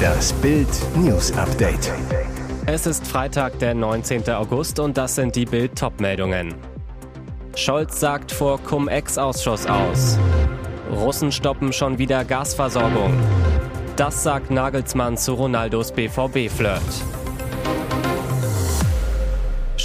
[0.00, 1.92] Das Bild News Update.
[2.66, 4.28] Es ist Freitag, der 19.
[4.30, 6.54] August und das sind die Bild Topmeldungen.
[7.56, 10.18] Scholz sagt vor Cum-Ex-Ausschuss aus.
[10.90, 13.12] Russen stoppen schon wieder Gasversorgung.
[13.96, 16.80] Das sagt Nagelsmann zu Ronaldos BVB-Flirt.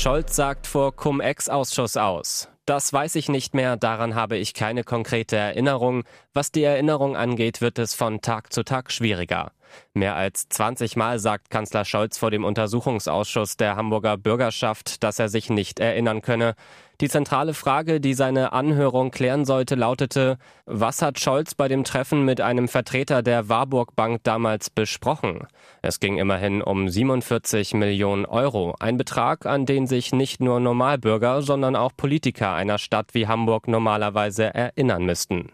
[0.06, 2.48] Scholz sagt vor Cum-Ex-Ausschuss aus.
[2.68, 6.04] Das weiß ich nicht mehr, daran habe ich keine konkrete Erinnerung.
[6.32, 9.52] Was die Erinnerung angeht, wird es von Tag zu Tag schwieriger.
[9.96, 15.28] Mehr als 20 Mal sagt Kanzler Scholz vor dem Untersuchungsausschuss der Hamburger Bürgerschaft, dass er
[15.28, 16.54] sich nicht erinnern könne.
[17.02, 22.24] Die zentrale Frage, die seine Anhörung klären sollte, lautete, was hat Scholz bei dem Treffen
[22.24, 25.46] mit einem Vertreter der Warburg Bank damals besprochen?
[25.82, 31.42] Es ging immerhin um 47 Millionen Euro, ein Betrag, an den sich nicht nur Normalbürger,
[31.42, 35.52] sondern auch Politiker einer Stadt wie Hamburg normalerweise erinnern müssten.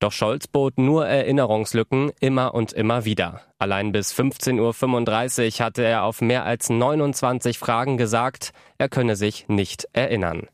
[0.00, 3.42] Doch Scholz bot nur Erinnerungslücken immer und immer wieder.
[3.58, 9.46] Allein bis 15.35 Uhr hatte er auf mehr als 29 Fragen gesagt, er könne sich
[9.48, 10.48] nicht erinnern.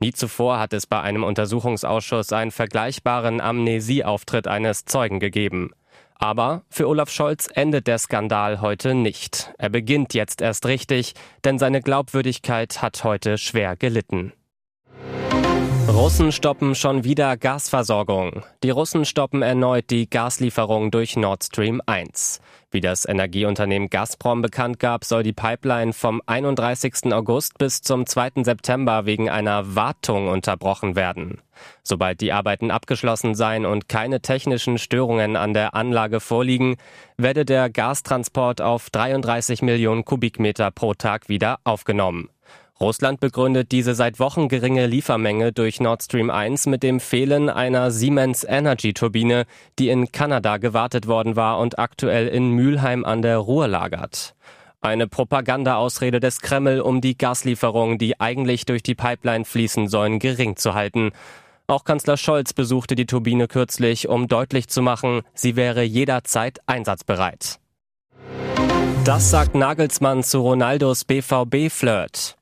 [0.00, 5.72] Nie zuvor hat es bei einem Untersuchungsausschuss einen vergleichbaren Amnesieauftritt eines Zeugen gegeben.
[6.14, 9.52] Aber für Olaf Scholz endet der Skandal heute nicht.
[9.58, 14.32] Er beginnt jetzt erst richtig, denn seine Glaubwürdigkeit hat heute schwer gelitten.
[15.90, 18.44] Russen stoppen schon wieder Gasversorgung.
[18.62, 22.40] Die Russen stoppen erneut die Gaslieferung durch Nord Stream 1.
[22.70, 27.12] Wie das Energieunternehmen Gazprom bekannt gab, soll die Pipeline vom 31.
[27.12, 28.44] August bis zum 2.
[28.44, 31.42] September wegen einer Wartung unterbrochen werden.
[31.82, 36.76] Sobald die Arbeiten abgeschlossen seien und keine technischen Störungen an der Anlage vorliegen,
[37.16, 42.30] werde der Gastransport auf 33 Millionen Kubikmeter pro Tag wieder aufgenommen.
[42.82, 47.90] Russland begründet diese seit Wochen geringe Liefermenge durch Nord Stream 1 mit dem Fehlen einer
[47.90, 49.44] Siemens Energy Turbine,
[49.78, 54.34] die in Kanada gewartet worden war und aktuell in Mülheim an der Ruhr lagert.
[54.80, 60.56] Eine Propagandaausrede des Kreml, um die Gaslieferungen, die eigentlich durch die Pipeline fließen sollen, gering
[60.56, 61.10] zu halten.
[61.66, 67.58] Auch Kanzler Scholz besuchte die Turbine kürzlich, um deutlich zu machen, sie wäre jederzeit einsatzbereit.
[69.04, 72.39] Das sagt Nagelsmann zu Ronaldos BVB-Flirt.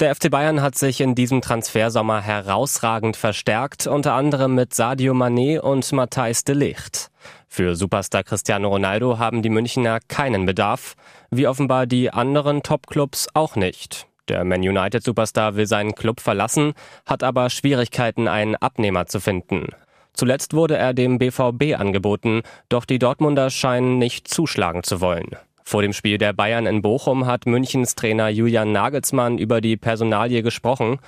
[0.00, 5.60] Der FC Bayern hat sich in diesem Transfersommer herausragend verstärkt, unter anderem mit Sadio Mané
[5.60, 7.10] und Matthijs de Ligt.
[7.46, 10.94] Für Superstar Cristiano Ronaldo haben die Münchner keinen Bedarf,
[11.30, 14.06] wie offenbar die anderen Topclubs auch nicht.
[14.28, 16.72] Der Man United Superstar will seinen Club verlassen,
[17.06, 19.68] hat aber Schwierigkeiten, einen Abnehmer zu finden.
[20.14, 25.36] Zuletzt wurde er dem BVB angeboten, doch die Dortmunder scheinen nicht zuschlagen zu wollen.
[25.64, 30.42] Vor dem Spiel der Bayern in Bochum hat Münchens Trainer Julian Nagelsmann über die Personalie
[30.42, 30.98] gesprochen.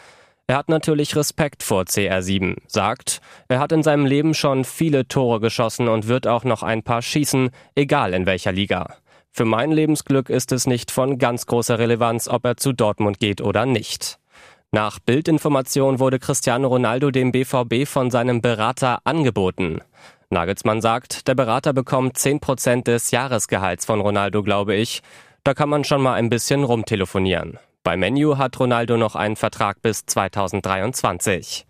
[0.46, 5.40] Er hat natürlich Respekt vor CR7, sagt, er hat in seinem Leben schon viele Tore
[5.40, 8.96] geschossen und wird auch noch ein paar schießen, egal in welcher Liga.
[9.30, 13.40] Für mein Lebensglück ist es nicht von ganz großer Relevanz, ob er zu Dortmund geht
[13.40, 14.18] oder nicht.
[14.70, 19.80] Nach Bildinformation wurde Cristiano Ronaldo dem BVB von seinem Berater angeboten.
[20.34, 25.00] Nagelsmann sagt, der Berater bekommt 10 Prozent des Jahresgehalts von Ronaldo, glaube ich.
[25.44, 27.58] Da kann man schon mal ein bisschen rumtelefonieren.
[27.82, 31.66] Bei Menu hat Ronaldo noch einen Vertrag bis 2023.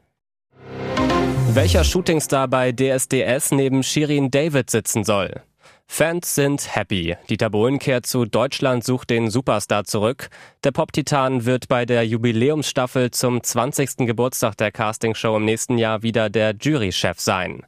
[1.51, 5.43] Welcher Shootingstar bei DSDS neben Shirin David sitzen soll?
[5.87, 7.17] Fans sind happy.
[7.29, 10.29] Dieter Bohlen kehrt zu Deutschland sucht den Superstar zurück.
[10.65, 13.99] Der Pop-Titan wird bei der Jubiläumsstaffel zum 20.
[13.99, 17.65] Geburtstag der Castingshow im nächsten Jahr wieder der Jurychef sein.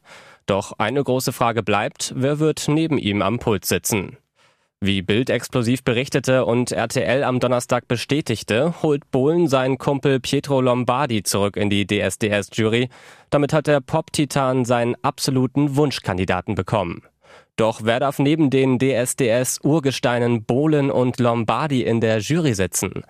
[0.47, 4.17] Doch eine große Frage bleibt, wer wird neben ihm am Pult sitzen?
[4.81, 11.23] Wie Bild explosiv berichtete und RTL am Donnerstag bestätigte, holt Bohlen seinen Kumpel Pietro Lombardi
[11.23, 12.91] zurück in die DSDS-Jury.
[13.31, 17.03] Damit hat der Pop-Titan seinen absoluten Wunschkandidaten bekommen.
[17.57, 23.03] Doch wer darf neben den DSDS-Urgesteinen Bohlen und Lombardi in der Jury sitzen?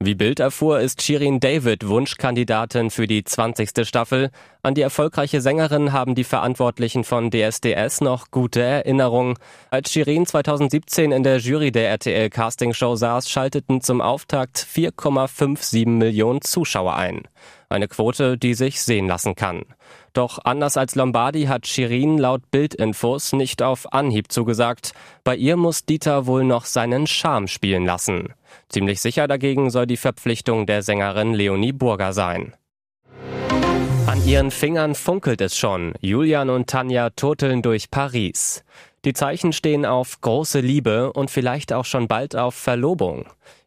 [0.00, 3.86] Wie Bild erfuhr, ist Shirin David Wunschkandidatin für die 20.
[3.86, 4.30] Staffel.
[4.62, 9.36] An die erfolgreiche Sängerin haben die Verantwortlichen von DSDS noch gute Erinnerungen.
[9.70, 15.88] Als Shirin 2017 in der Jury der RTL Casting Show saß, schalteten zum Auftakt 4,57
[15.88, 17.22] Millionen Zuschauer ein.
[17.74, 19.62] Eine Quote, die sich sehen lassen kann.
[20.12, 24.92] Doch anders als Lombardi hat Shirin laut Bildinfos nicht auf Anhieb zugesagt.
[25.24, 28.32] Bei ihr muss Dieter wohl noch seinen Charme spielen lassen.
[28.68, 32.54] Ziemlich sicher dagegen soll die Verpflichtung der Sängerin Leonie Burger sein.
[34.06, 35.94] An ihren Fingern funkelt es schon.
[36.00, 38.62] Julian und Tanja turteln durch Paris.
[39.04, 43.26] Die Zeichen stehen auf große Liebe und vielleicht auch schon bald auf Verlobung.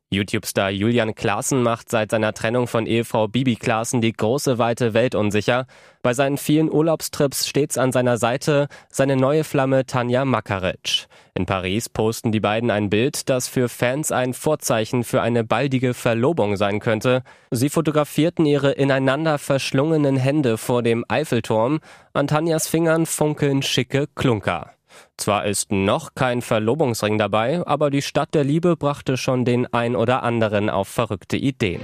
[0.09, 5.15] YouTube-Star Julian Klaassen macht seit seiner Trennung von Ehefrau Bibi Klaassen die große weite Welt
[5.15, 5.65] unsicher.
[6.01, 11.07] Bei seinen vielen Urlaubstrips stets an seiner Seite seine neue Flamme Tanja Makaric.
[11.33, 15.93] In Paris posten die beiden ein Bild, das für Fans ein Vorzeichen für eine baldige
[15.93, 17.23] Verlobung sein könnte.
[17.51, 21.79] Sie fotografierten ihre ineinander verschlungenen Hände vor dem Eiffelturm.
[22.13, 24.76] An Tanjas Fingern funkeln schicke Klunker.
[25.17, 29.95] Zwar ist noch kein Verlobungsring dabei, aber die Stadt der Liebe brachte schon den ein
[29.95, 31.81] oder anderen auf verrückte Ideen.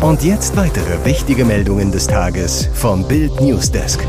[0.00, 4.06] Und jetzt weitere wichtige Meldungen des Tages vom Bild Newsdesk.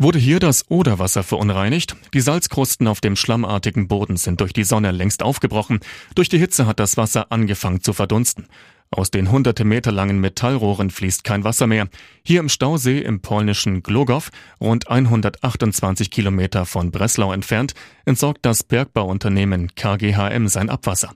[0.00, 1.96] Wurde hier das Oderwasser verunreinigt?
[2.14, 5.80] Die Salzkrusten auf dem schlammartigen Boden sind durch die Sonne längst aufgebrochen.
[6.14, 8.46] Durch die Hitze hat das Wasser angefangen zu verdunsten.
[8.90, 11.88] Aus den hunderte Meter langen Metallrohren fließt kein Wasser mehr.
[12.24, 14.30] Hier im Stausee im polnischen Glogow,
[14.60, 17.74] rund 128 Kilometer von Breslau entfernt,
[18.06, 21.12] entsorgt das Bergbauunternehmen KGHM sein Abwasser.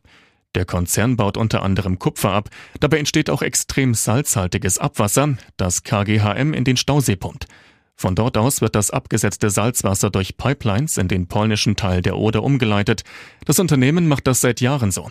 [0.54, 2.50] Der Konzern baut unter anderem Kupfer ab.
[2.78, 7.46] Dabei entsteht auch extrem salzhaltiges Abwasser, das KGHM in den Stausee pumpt.
[7.96, 12.42] Von dort aus wird das abgesetzte Salzwasser durch Pipelines in den polnischen Teil der Oder
[12.42, 13.04] umgeleitet.
[13.46, 15.10] Das Unternehmen macht das seit Jahren so.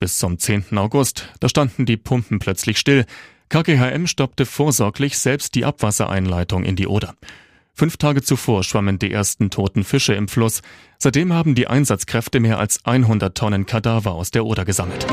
[0.00, 0.78] Bis zum 10.
[0.78, 3.04] August, da standen die Pumpen plötzlich still.
[3.50, 7.14] KGHM stoppte vorsorglich selbst die Abwassereinleitung in die Oder.
[7.74, 10.62] Fünf Tage zuvor schwammen die ersten toten Fische im Fluss.
[10.96, 15.06] Seitdem haben die Einsatzkräfte mehr als 100 Tonnen Kadaver aus der Oder gesammelt.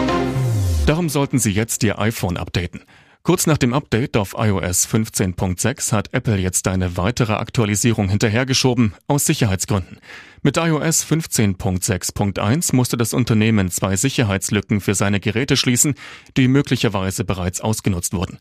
[0.86, 2.80] Darum sollten Sie jetzt Ihr iPhone updaten.
[3.28, 9.26] Kurz nach dem Update auf iOS 15.6 hat Apple jetzt eine weitere Aktualisierung hinterhergeschoben, aus
[9.26, 9.98] Sicherheitsgründen.
[10.44, 15.96] Mit iOS 15.6.1 musste das Unternehmen zwei Sicherheitslücken für seine Geräte schließen,
[16.38, 18.38] die möglicherweise bereits ausgenutzt wurden.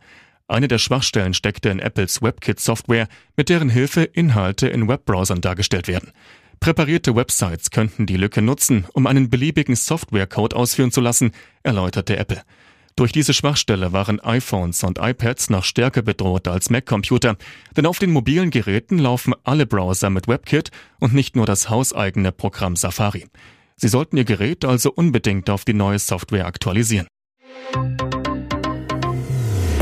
[0.47, 6.13] Eine der Schwachstellen steckte in Apples WebKit-Software, mit deren Hilfe Inhalte in Webbrowsern dargestellt werden.
[6.61, 11.33] Präparierte Websites könnten die Lücke nutzen, um einen beliebigen Softwarecode ausführen zu lassen,
[11.65, 12.43] erläuterte Apple.
[12.97, 17.37] Durch diese Schwachstelle waren iPhones und iPads noch stärker bedroht als Mac-Computer,
[17.77, 22.33] denn auf den mobilen Geräten laufen alle Browser mit WebKit und nicht nur das hauseigene
[22.33, 23.27] Programm Safari.
[23.77, 27.07] Sie sollten Ihr Gerät also unbedingt auf die neue Software aktualisieren.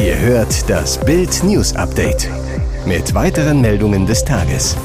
[0.00, 2.28] Ihr hört das Bild News Update
[2.84, 4.76] mit weiteren Meldungen des Tages.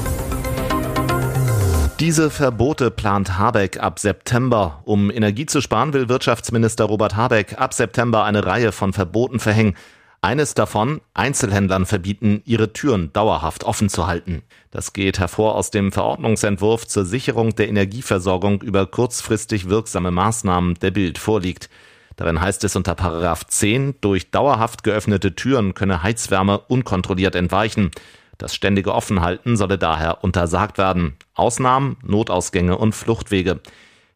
[2.00, 4.80] Diese Verbote plant Habeck ab September.
[4.86, 9.76] Um Energie zu sparen, will Wirtschaftsminister Robert Habeck ab September eine Reihe von Verboten verhängen.
[10.22, 14.40] Eines davon, Einzelhändlern verbieten, ihre Türen dauerhaft offen zu halten.
[14.70, 20.92] Das geht hervor aus dem Verordnungsentwurf zur Sicherung der Energieversorgung über kurzfristig wirksame Maßnahmen, der
[20.92, 21.68] Bild vorliegt.
[22.16, 27.90] Darin heißt es unter Paragraph 10, durch dauerhaft geöffnete Türen könne Heizwärme unkontrolliert entweichen.
[28.40, 31.14] Das ständige Offenhalten solle daher untersagt werden.
[31.34, 33.60] Ausnahmen, Notausgänge und Fluchtwege.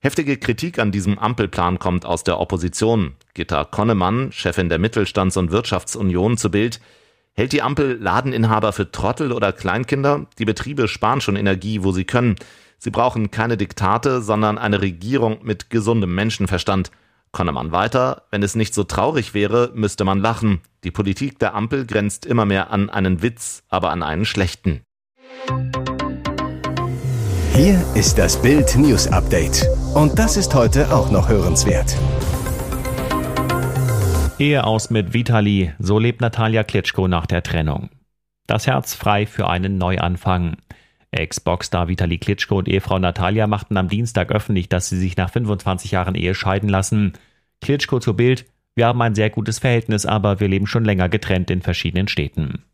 [0.00, 3.12] Heftige Kritik an diesem Ampelplan kommt aus der Opposition.
[3.35, 6.81] Gitta Konnemann, Chefin der Mittelstands- und Wirtschaftsunion zu Bild,
[7.35, 10.26] hält die Ampel Ladeninhaber für Trottel oder Kleinkinder?
[10.38, 12.37] Die Betriebe sparen schon Energie, wo sie können.
[12.79, 16.91] Sie brauchen keine Diktate, sondern eine Regierung mit gesundem Menschenverstand.
[17.35, 20.63] Konnemann weiter, wenn es nicht so traurig wäre, müsste man lachen.
[20.85, 24.81] Die Politik der Ampel grenzt immer mehr an einen Witz, aber an einen schlechten.
[27.53, 29.69] Hier ist das Bild News Update.
[29.95, 31.95] Und das ist heute auch noch hörenswert.
[34.39, 37.91] Ehe aus mit Vitali, so lebt Natalia Klitschko nach der Trennung.
[38.47, 40.57] Das Herz frei für einen Neuanfang.
[41.14, 45.90] Ex-Boxstar Vitali Klitschko und Ehefrau Natalia machten am Dienstag öffentlich, dass sie sich nach 25
[45.90, 47.12] Jahren Ehe scheiden lassen.
[47.61, 51.50] Klitschko zu Bild, wir haben ein sehr gutes Verhältnis, aber wir leben schon länger getrennt
[51.50, 52.64] in verschiedenen Städten.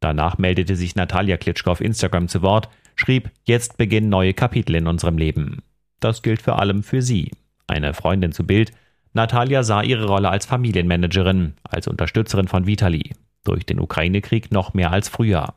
[0.00, 4.86] Danach meldete sich Natalia Klitschko auf Instagram zu Wort, schrieb, jetzt beginnen neue Kapitel in
[4.86, 5.62] unserem Leben.
[6.00, 7.30] Das gilt vor allem für sie.
[7.66, 8.72] Eine Freundin zu Bild,
[9.14, 13.12] Natalia sah ihre Rolle als Familienmanagerin, als Unterstützerin von Vitali.
[13.44, 15.54] Durch den Ukraine-Krieg noch mehr als früher.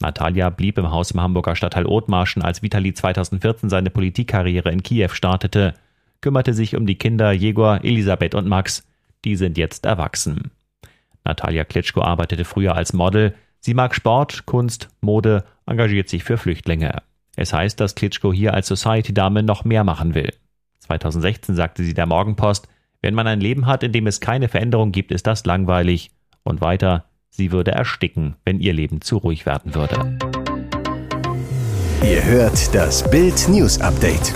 [0.00, 5.10] Natalia blieb im Haus im Hamburger Stadtteil Othmarschen, als Vitali 2014 seine Politikkarriere in Kiew
[5.10, 5.74] startete,
[6.20, 8.86] kümmerte sich um die Kinder Jegor, Elisabeth und Max.
[9.24, 10.50] Die sind jetzt erwachsen.
[11.24, 13.34] Natalia Klitschko arbeitete früher als Model.
[13.60, 17.02] Sie mag Sport, Kunst, Mode, engagiert sich für Flüchtlinge.
[17.36, 20.32] Es heißt, dass Klitschko hier als Society-Dame noch mehr machen will.
[20.80, 22.68] 2016 sagte sie der Morgenpost,
[23.02, 26.10] wenn man ein Leben hat, in dem es keine Veränderung gibt, ist das langweilig.
[26.42, 30.18] Und weiter, Sie würde ersticken, wenn ihr Leben zu ruhig werden würde.
[32.02, 34.34] Ihr hört das Bild News Update.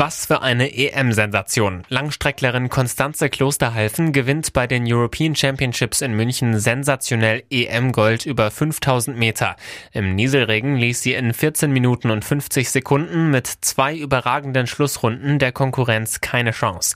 [0.00, 1.82] Was für eine EM-Sensation.
[1.90, 9.56] Langstrecklerin Konstanze Klosterhalfen gewinnt bei den European Championships in München sensationell EM-Gold über 5000 Meter.
[9.92, 15.52] Im Nieselregen ließ sie in 14 Minuten und 50 Sekunden mit zwei überragenden Schlussrunden der
[15.52, 16.94] Konkurrenz keine Chance.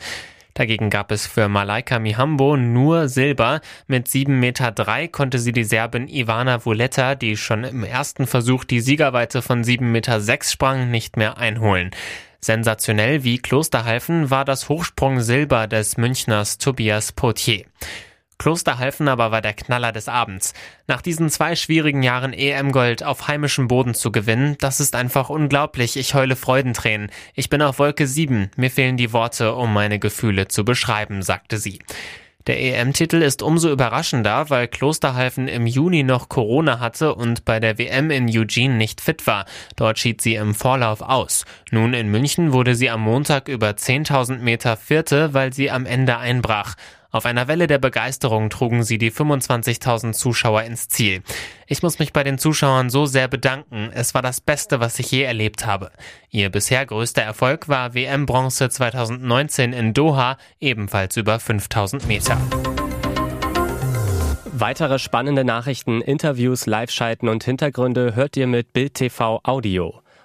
[0.54, 3.60] Dagegen gab es für Malaika Mihambo nur Silber.
[3.88, 8.80] Mit 7,3 Meter konnte sie die Serbin Ivana Vuleta, die schon im ersten Versuch die
[8.80, 11.90] Siegerweite von 7,6 Meter sprang, nicht mehr einholen.
[12.40, 17.64] Sensationell wie Klosterhalfen war das Hochsprung-Silber des Münchners Tobias Potier.
[18.38, 20.54] Klosterhalfen aber war der Knaller des Abends.
[20.86, 25.96] Nach diesen zwei schwierigen Jahren EM-Gold auf heimischem Boden zu gewinnen, das ist einfach unglaublich.
[25.96, 27.10] Ich heule Freudentränen.
[27.34, 28.50] Ich bin auf Wolke 7.
[28.56, 31.80] Mir fehlen die Worte, um meine Gefühle zu beschreiben, sagte sie.
[32.46, 37.78] Der EM-Titel ist umso überraschender, weil Klosterhalfen im Juni noch Corona hatte und bei der
[37.78, 39.46] WM in Eugene nicht fit war.
[39.76, 41.46] Dort schied sie im Vorlauf aus.
[41.70, 46.18] Nun in München wurde sie am Montag über 10.000 Meter Vierte, weil sie am Ende
[46.18, 46.74] einbrach.
[47.14, 51.22] Auf einer Welle der Begeisterung trugen sie die 25.000 Zuschauer ins Ziel.
[51.68, 53.88] Ich muss mich bei den Zuschauern so sehr bedanken.
[53.94, 55.92] Es war das Beste, was ich je erlebt habe.
[56.30, 62.36] Ihr bisher größter Erfolg war WM-Bronze 2019 in Doha, ebenfalls über 5000 Meter.
[64.46, 70.03] Weitere spannende Nachrichten, Interviews, Live-Schalten und Hintergründe hört ihr mit Bild TV Audio.